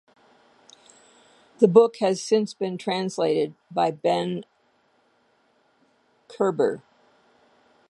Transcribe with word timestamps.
The 1.59 1.67
book 1.67 1.95
since 2.15 2.55
been 2.55 2.79
translated 2.79 3.53
by 3.69 3.91
Ben 3.91 4.45
Koerber. 6.27 6.81